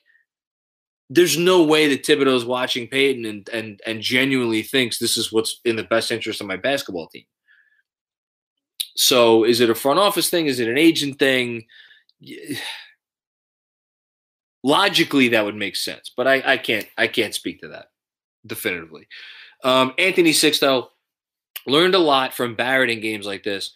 [1.09, 5.61] there's no way that Thibodeau's watching Payton and and and genuinely thinks this is what's
[5.65, 7.23] in the best interest of my basketball team.
[8.97, 10.47] So is it a front office thing?
[10.47, 11.67] Is it an agent thing?
[14.65, 17.91] Logically, that would make sense, but I, I can't I can't speak to that
[18.47, 19.09] definitively.
[19.65, 20.89] Um, Anthony Sixto
[21.67, 23.73] learned a lot from Barrett in games like this.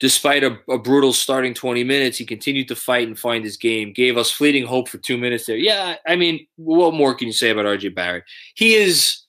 [0.00, 3.92] Despite a, a, brutal starting 20 minutes, he continued to fight and find his game,
[3.92, 5.56] gave us fleeting hope for two minutes there.
[5.56, 8.24] Yeah, I mean, what more can you say about RJ Barrett?
[8.54, 9.22] He is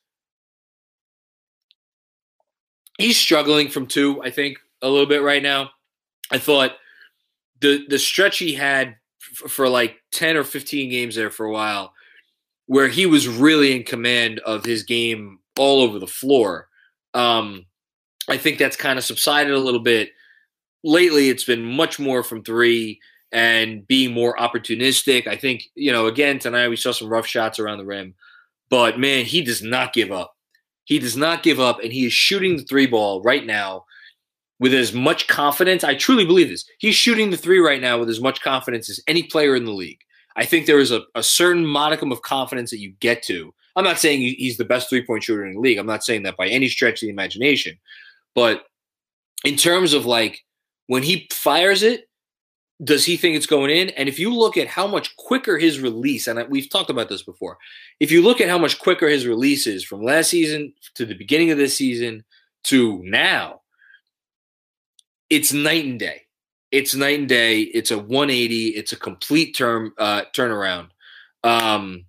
[2.98, 5.70] he's struggling from two, I think, a little bit right now.
[6.32, 6.72] I thought
[7.62, 11.52] the the stretch he had f- for like 10 or 15 games there for a
[11.52, 11.94] while
[12.68, 16.68] where he was really in command of his game all over the floor.
[17.14, 17.66] Um,
[18.28, 20.10] I think that's kind of subsided a little bit.
[20.84, 23.00] Lately, it's been much more from three
[23.32, 25.28] and being more opportunistic.
[25.28, 28.16] I think, you know, again, tonight we saw some rough shots around the rim,
[28.70, 30.36] but man, he does not give up.
[30.86, 33.86] He does not give up, and he is shooting the three ball right now
[34.60, 35.84] with as much confidence.
[35.84, 36.66] I truly believe this.
[36.78, 39.74] He's shooting the three right now with as much confidence as any player in the
[39.74, 40.00] league.
[40.36, 43.54] I think there is a, a certain modicum of confidence that you get to.
[43.76, 45.78] I'm not saying he's the best three point shooter in the league.
[45.78, 47.78] I'm not saying that by any stretch of the imagination.
[48.34, 48.66] But
[49.44, 50.44] in terms of like
[50.88, 52.10] when he fires it,
[52.84, 53.90] does he think it's going in?
[53.92, 57.24] And if you look at how much quicker his release, and we've talked about this
[57.24, 57.58] before,
[58.02, 61.16] if you look at how much quicker his release is from last season to the
[61.16, 62.26] beginning of this season
[62.66, 63.62] to now,
[65.30, 66.25] it's night and day.
[66.72, 67.62] It's night and day.
[67.62, 68.70] It's a 180.
[68.70, 70.90] It's a complete term uh, turnaround.
[71.44, 72.06] Um,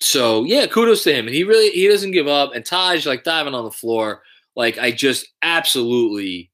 [0.00, 1.26] so yeah, kudos to him.
[1.26, 2.54] And he really he doesn't give up.
[2.54, 4.22] And Taj like diving on the floor.
[4.56, 6.50] Like I just absolutely,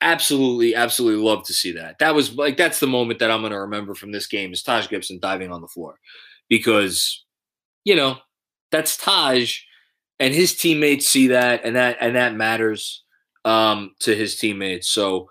[0.00, 1.98] absolutely, absolutely love to see that.
[1.98, 4.88] That was like that's the moment that I'm gonna remember from this game is Taj
[4.88, 5.98] Gibson diving on the floor.
[6.48, 7.24] Because,
[7.84, 8.16] you know,
[8.70, 9.60] that's Taj
[10.18, 13.04] and his teammates see that and that and that matters
[13.44, 14.88] um, to his teammates.
[14.88, 15.28] So,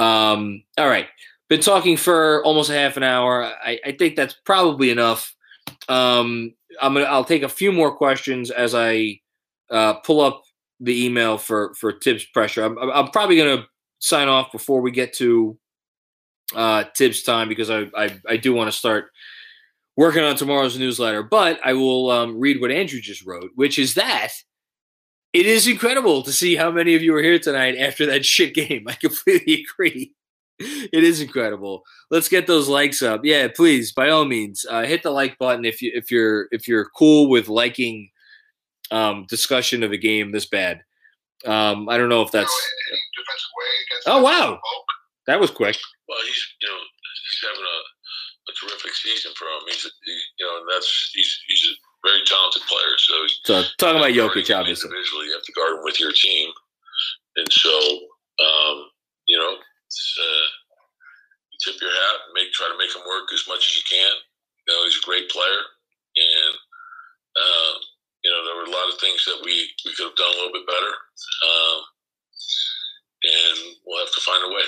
[0.00, 1.08] um, all right,
[1.50, 3.44] been talking for almost a half an hour.
[3.44, 5.34] I, I think that's probably enough.
[5.88, 9.20] Um, I'm gonna I'll take a few more questions as I
[9.70, 10.42] uh, pull up
[10.80, 12.64] the email for for Thibs pressure.
[12.64, 13.66] I'm, I'm probably gonna
[13.98, 15.58] sign off before we get to
[16.54, 19.10] uh, Thibs time because I I, I do want to start
[19.98, 21.22] working on tomorrow's newsletter.
[21.22, 24.30] But I will um, read what Andrew just wrote, which is that
[25.32, 28.54] it is incredible to see how many of you are here tonight after that shit
[28.54, 28.84] game.
[28.88, 30.12] I completely agree.
[30.58, 31.84] It is incredible.
[32.10, 33.22] Let's get those likes up.
[33.24, 36.68] Yeah, please, by all means, uh, hit the like button if you if you're if
[36.68, 38.10] you're cool with liking
[38.90, 40.82] um, discussion of a game this bad.
[41.46, 42.52] Um, I don't know if that's.
[44.06, 44.58] Oh wow,
[45.26, 45.78] that was quick.
[46.08, 47.78] Well, he's you know he's having a,
[48.50, 49.62] a terrific season for him.
[49.66, 52.94] He's he, you know that's he's he's very talented player.
[52.98, 56.50] So, so talking about Jokic, obviously, individually, you have to guard him with your team,
[57.36, 57.72] and so
[58.40, 58.88] um,
[59.28, 60.46] you know, uh,
[61.52, 63.84] you tip your hat, and make try to make him work as much as you
[63.84, 64.14] can.
[64.66, 65.62] You know, he's a great player,
[66.16, 66.54] and
[67.36, 67.72] uh,
[68.24, 70.38] you know there were a lot of things that we we could have done a
[70.40, 70.94] little bit better,
[71.44, 71.78] um,
[73.28, 74.66] and we'll have to find a way.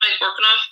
[0.00, 0.71] Mike Vorkunov.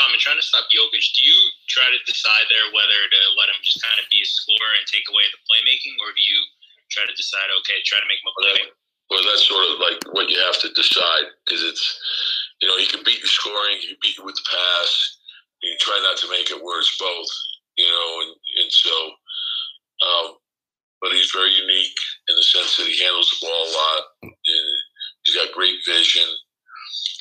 [0.00, 1.36] Tom, in trying to stop Jokic, do you
[1.68, 4.88] try to decide there whether to let him just kind of be a scorer and
[4.88, 6.40] take away the playmaking, or do you
[6.88, 8.60] try to decide, okay, try to make him a play?
[9.12, 11.84] Well, that's sort of like what you have to decide because it's,
[12.64, 15.20] you know, he can beat you scoring, he can beat you with the pass.
[15.60, 17.28] You try not to make it where it's both,
[17.76, 18.32] you know, and,
[18.64, 18.96] and so,
[20.00, 20.26] um,
[21.04, 22.00] but he's very unique
[22.32, 24.02] in the sense that he handles the ball a lot.
[24.24, 24.68] And
[25.28, 26.24] he's got great vision.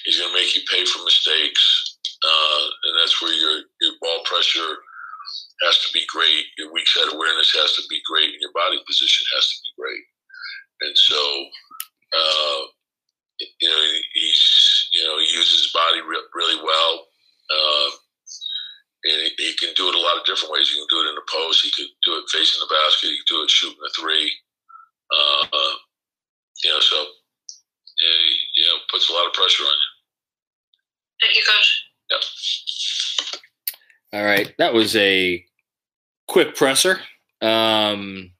[0.07, 1.78] He's going to make you pay for mistakes
[2.23, 4.75] uh, and that's where your your ball pressure
[5.63, 8.79] has to be great, your weak side awareness has to be great, and your body
[8.87, 10.05] position has to be great.
[10.81, 11.19] And so,
[12.15, 12.59] uh,
[13.39, 17.07] you know, he's you know he uses his body re- really well,
[17.51, 17.89] uh,
[19.05, 20.69] and he, he, can do it a lot of different ways.
[20.69, 21.63] He can do it in the post.
[21.63, 23.11] He could do it facing the basket.
[23.11, 24.31] He could do it shooting the three.
[25.11, 25.47] Uh,
[26.63, 26.99] you know, so
[28.55, 29.89] you know, puts a lot of pressure on you.
[31.21, 31.88] Thank you, Coach.
[32.11, 32.21] Yep.
[34.13, 35.45] All right, that was a
[36.27, 36.99] quick presser.
[37.41, 38.31] Um,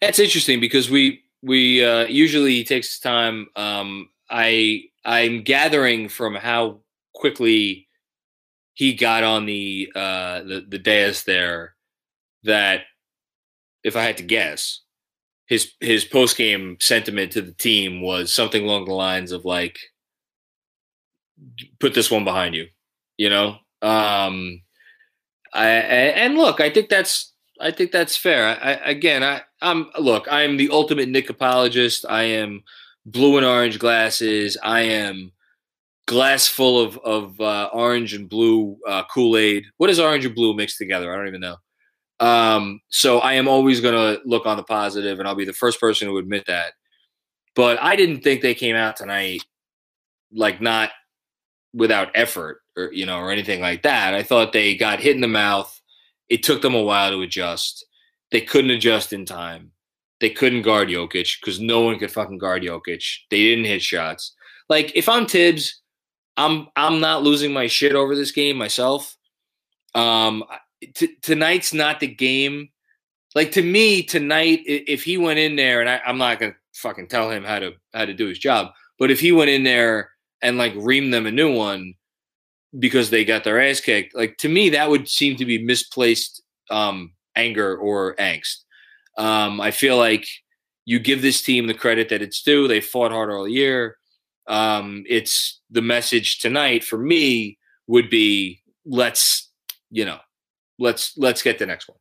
[0.00, 3.46] that's interesting because we we uh, usually takes time.
[3.56, 6.80] Um, I I'm gathering from how
[7.14, 7.88] quickly
[8.74, 11.74] he got on the uh, the the dais there
[12.44, 12.82] that
[13.84, 14.80] if I had to guess,
[15.46, 19.78] his his post game sentiment to the team was something along the lines of like
[21.80, 22.66] put this one behind you.
[23.16, 24.62] You know, Um,
[25.52, 28.58] I and look, I think that's I think that's fair.
[28.62, 32.06] I, again, I, I'm look, I am the ultimate Knick apologist.
[32.08, 32.62] I am
[33.04, 34.56] blue and orange glasses.
[34.62, 35.32] I am
[36.06, 39.66] glass full of of uh, orange and blue uh, Kool Aid.
[39.76, 41.12] What is orange and blue mixed together?
[41.12, 41.56] I don't even know.
[42.20, 45.52] Um, so I am always going to look on the positive, and I'll be the
[45.52, 46.72] first person to admit that.
[47.56, 49.44] But I didn't think they came out tonight
[50.32, 50.90] like not
[51.74, 54.14] without effort or you know or anything like that.
[54.14, 55.80] I thought they got hit in the mouth.
[56.28, 57.84] It took them a while to adjust.
[58.30, 59.72] They couldn't adjust in time.
[60.20, 63.04] They couldn't guard Jokic because no one could fucking guard Jokic.
[63.30, 64.34] They didn't hit shots.
[64.68, 65.80] Like if I'm Thibs,
[66.36, 69.16] I'm I'm not losing my shit over this game myself.
[69.94, 70.44] Um,
[70.94, 72.68] t- tonight's not the game.
[73.34, 77.08] Like to me, tonight, if he went in there, and I, I'm not gonna fucking
[77.08, 80.11] tell him how to how to do his job, but if he went in there
[80.42, 81.94] and like ream them a new one
[82.78, 86.42] because they got their ass kicked, like to me, that would seem to be misplaced
[86.70, 88.64] um, anger or angst.
[89.18, 90.26] Um, I feel like
[90.84, 92.66] you give this team the credit that it's due.
[92.66, 93.98] They fought hard all year.
[94.48, 99.50] Um, it's the message tonight for me would be let's
[99.90, 100.18] you know
[100.78, 101.98] let's let's get the next one.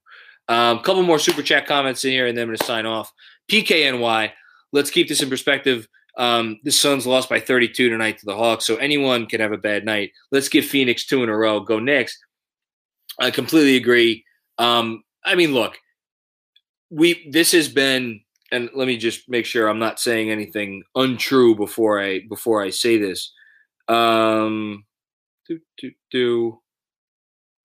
[0.47, 2.85] A um, couple more super chat comments in here, and then I'm going to sign
[2.85, 3.11] off.
[3.49, 4.31] PKNY.
[4.73, 5.87] Let's keep this in perspective.
[6.17, 9.57] Um, the Suns lost by 32 tonight to the Hawks, so anyone can have a
[9.57, 10.11] bad night.
[10.31, 11.59] Let's give Phoenix two in a row.
[11.59, 12.17] Go Knicks.
[13.19, 14.25] I completely agree.
[14.57, 15.77] Um, I mean, look,
[16.89, 21.55] we this has been, and let me just make sure I'm not saying anything untrue
[21.55, 23.31] before I before I say this.
[23.87, 24.85] Um,
[25.47, 26.61] do do do.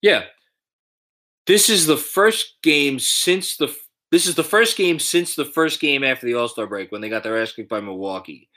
[0.01, 0.23] Yeah,
[1.47, 3.73] this is the first game since the
[4.11, 7.01] this is the first game since the first game after the All Star break when
[7.01, 8.49] they got their ass kicked by Milwaukee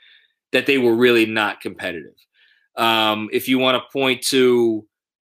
[0.51, 2.13] that they were really not competitive.
[2.77, 4.85] Um, if you want to point to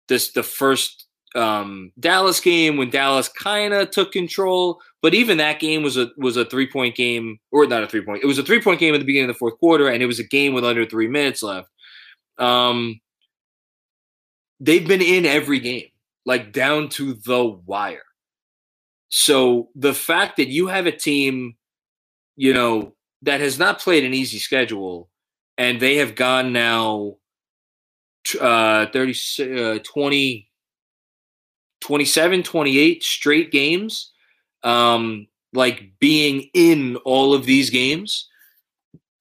[0.08, 5.60] this, the first um, Dallas game when Dallas kind of took control, but even that
[5.60, 8.24] game was a was a three point game or not a three point.
[8.24, 10.08] It was a three point game at the beginning of the fourth quarter, and it
[10.08, 11.70] was a game with under three minutes left.
[12.38, 13.00] Um,
[14.60, 15.90] they've been in every game,
[16.26, 18.04] like down to the wire.
[19.10, 21.56] So the fact that you have a team,
[22.36, 22.94] you know,
[23.24, 25.10] that has not played an easy schedule,
[25.58, 27.18] and they have gone now
[28.40, 30.50] uh, 30, uh, 20,
[31.82, 34.12] 27, 28 straight games,
[34.64, 38.30] um, like being in all of these games,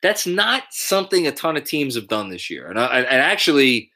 [0.02, 2.68] that's not something a ton of teams have done this year.
[2.68, 3.90] And, I, and actually,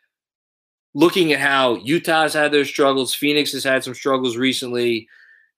[0.95, 5.09] looking at how Utah's had their struggles, Phoenix has had some struggles recently.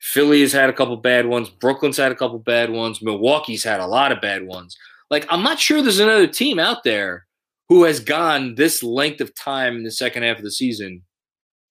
[0.04, 1.48] Philly has had a couple bad ones.
[1.48, 3.00] Brooklyn's had a couple bad ones.
[3.00, 4.76] Milwaukee's had a lot of bad ones.
[5.08, 7.26] Like, I'm not sure there's another team out there
[7.70, 11.02] who has gone this length of time in the second half of the season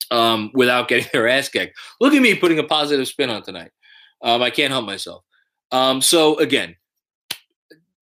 [0.10, 1.78] um, without getting their ass kicked.
[2.02, 3.70] Look at me putting a positive spin on tonight.
[4.24, 5.24] Um, I can't help myself.
[5.72, 6.76] Um, so, again,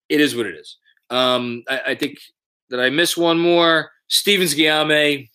[0.08, 0.78] it is what it is.
[1.10, 2.18] Um, I, I, think
[2.70, 3.90] that I miss one more.
[4.08, 5.28] Stevens Guillaume.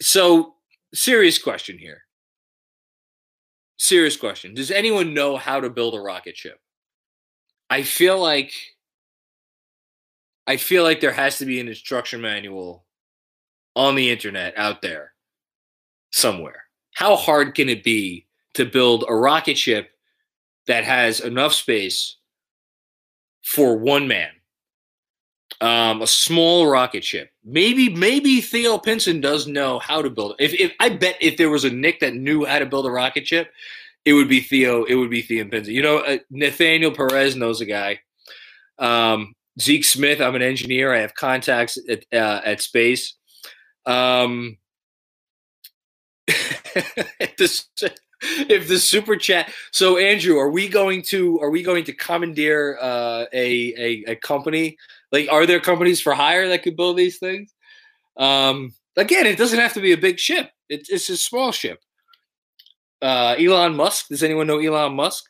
[0.00, 0.54] So,
[0.94, 2.04] serious question here
[3.86, 4.54] serious question.
[4.54, 6.58] Does anyone know how to build a rocket ship?
[7.70, 8.52] I feel like
[10.46, 12.84] I feel like there has to be an instruction manual
[13.74, 15.12] on the internet out there
[16.12, 16.64] somewhere.
[16.94, 19.90] How hard can it be to build a rocket ship
[20.66, 22.16] that has enough space
[23.42, 24.30] for one man?
[25.60, 27.30] Um, a small rocket ship.
[27.44, 30.34] Maybe, maybe Theo Pinson does know how to build.
[30.38, 32.90] If, if I bet if there was a Knick that knew how to build a
[32.90, 33.50] rocket ship,
[34.04, 34.84] it would be Theo.
[34.84, 35.74] It would be Theo Pinson.
[35.74, 38.00] You know, uh, Nathaniel Perez knows a guy.
[38.78, 40.20] Um, Zeke Smith.
[40.20, 40.94] I'm an engineer.
[40.94, 43.14] I have contacts at uh, at Space.
[43.86, 44.58] Um,
[46.28, 47.66] if this
[48.22, 52.78] if the super chat so andrew are we going to are we going to commandeer
[52.80, 54.76] uh, a, a a company
[55.16, 57.52] like, are there companies for hire that could build these things?
[58.16, 60.50] Um, again, it doesn't have to be a big ship.
[60.68, 61.80] It, it's a small ship.
[63.00, 64.08] Uh, Elon Musk.
[64.08, 65.24] Does anyone know Elon Musk?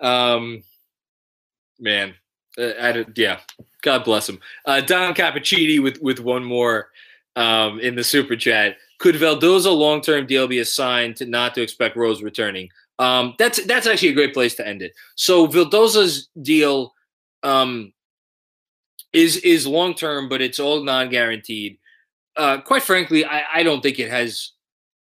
[0.00, 0.62] Um,
[1.78, 2.14] man,
[2.58, 3.40] uh, yeah.
[3.82, 4.40] God bless him.
[4.66, 6.88] Uh, Don Cappuccini with with one more
[7.36, 8.76] um, in the super chat.
[8.98, 12.68] Could Vildoza long term deal be assigned to not to expect Rose returning?
[12.98, 14.92] Um, that's that's actually a great place to end it.
[15.14, 16.92] So Vildoza's deal
[17.44, 17.92] um,
[19.12, 21.78] is is long term, but it's all non guaranteed.
[22.36, 24.52] Uh, quite frankly, I, I don't think it has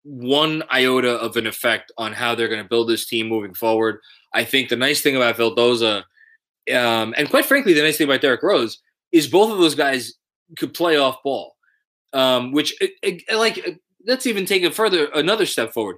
[0.03, 3.99] one iota of an effect on how they're going to build this team moving forward.
[4.33, 6.03] I think the nice thing about Vildoza,
[6.73, 8.79] um, and quite frankly, the nice thing about Derrick Rose
[9.11, 10.13] is both of those guys
[10.57, 11.55] could play off ball.
[12.13, 15.97] um, which it, it, like let's even take it further another step forward.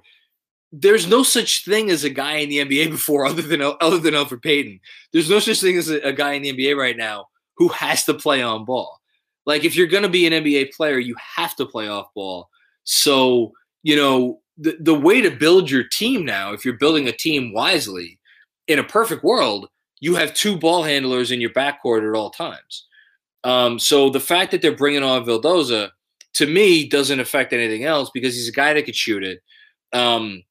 [0.72, 4.14] There's no such thing as a guy in the NBA before, other than other than
[4.14, 4.80] Elfrid Payton.
[5.12, 7.29] There's no such thing as a, a guy in the NBA right now
[7.60, 8.98] who has to play on ball.
[9.46, 12.48] Like if you're going to be an NBA player, you have to play off ball.
[12.82, 13.52] So
[13.84, 17.52] you know the the way to build your team now, if you're building a team
[17.52, 18.18] wisely,
[18.66, 19.68] in a perfect world,
[20.00, 22.86] you have two ball handlers in your backcourt at all times.
[23.44, 25.90] Um, so the fact that they're bringing on Vildoza
[26.34, 29.40] to me doesn't affect anything else because he's a guy that could shoot it.
[29.92, 30.44] Um,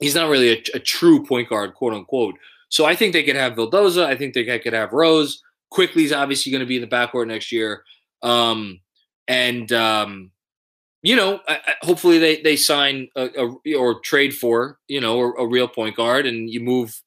[0.00, 2.34] he's not really a, a, true point guard, quote unquote.
[2.70, 4.04] So I think they could have Vildoza.
[4.04, 5.40] I think they could have Rose.
[5.74, 7.82] Quickley's obviously going to be in the backcourt next year.
[8.22, 8.80] Um,
[9.26, 10.30] and um,
[11.02, 15.20] you know, I, I, hopefully they they sign a, a, or trade for you know
[15.20, 17.02] a, a, real point guard, and you move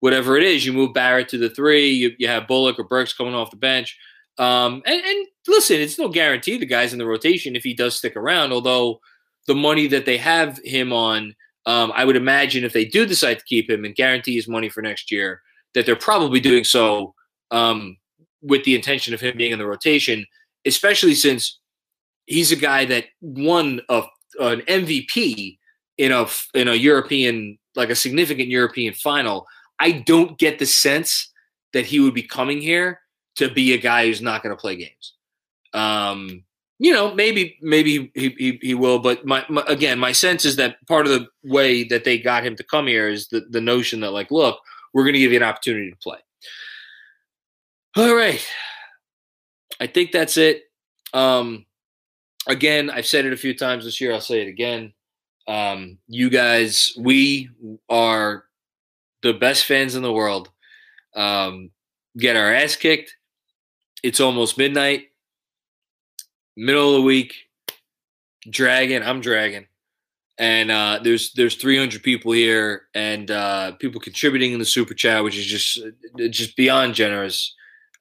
[0.00, 0.66] whatever it is.
[0.66, 1.88] You move Barrett to the three.
[1.88, 3.98] You, you have Bullock or Burks coming off the bench.
[4.38, 7.96] Um, and, and listen, it's no guarantee the guy's in the rotation if he does
[7.96, 8.52] stick around.
[8.52, 9.00] Although
[9.46, 11.34] the money that they have him on,
[11.64, 14.68] um, I would imagine if they do decide to keep him and guarantee his money
[14.68, 15.40] for next year,
[15.74, 17.14] that they're probably doing so
[17.50, 17.96] um,
[18.42, 20.26] with the intention of him being in the rotation,
[20.66, 21.58] especially since
[22.26, 24.02] he's a guy that won a,
[24.40, 25.58] an MVP
[25.98, 29.46] in a in a European like a significant European final.
[29.80, 31.32] I don't get the sense
[31.72, 33.00] that he would be coming here
[33.36, 35.14] to be a guy who's not going to play games.
[35.72, 36.44] Um,
[36.78, 40.56] you know, maybe maybe he, he, he will, but my, my, again, my sense is
[40.56, 43.60] that part of the way that they got him to come here is the, the
[43.60, 44.58] notion that like, look,
[44.92, 46.18] we're going to give you an opportunity to play.
[47.96, 48.44] All right,
[49.80, 50.62] I think that's it.
[51.12, 51.66] Um,
[52.46, 54.12] again, I've said it a few times this year.
[54.12, 54.92] I'll say it again.
[55.46, 57.50] Um, you guys, we
[57.90, 58.44] are
[59.22, 60.50] the best fans in the world.
[61.14, 61.70] Um,
[62.16, 63.14] get our ass kicked
[64.02, 65.08] it's almost midnight,
[66.56, 67.34] middle of the week,
[68.48, 69.02] dragging.
[69.02, 69.66] I'm dragging,
[70.38, 75.22] and uh, there's there's 300 people here, and uh, people contributing in the super chat,
[75.22, 75.78] which is just
[76.30, 77.54] just beyond generous,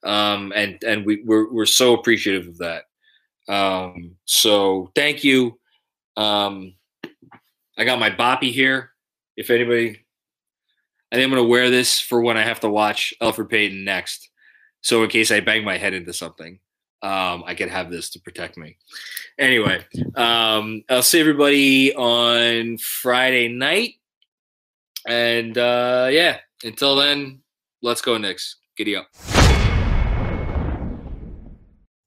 [0.04, 2.84] um, and and we we're we're so appreciative of that.
[3.48, 5.60] Um, so thank you.
[6.18, 6.74] Um,
[7.78, 8.92] I got my boppy here.
[9.38, 10.06] If anybody,
[11.12, 14.30] I think I'm gonna wear this for when I have to watch Elfrid Payton next.
[14.82, 16.60] So in case I bang my head into something,
[17.04, 18.78] um, I could have this to protect me.
[19.38, 19.86] Anyway,
[20.16, 23.96] um, I'll see everybody on Friday night.
[25.08, 27.42] And uh, yeah, until then,
[27.82, 28.58] let's go, Knicks.
[28.78, 29.08] Giddy up.